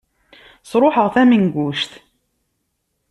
[0.69, 1.91] Sruḥeɣ tamenguct.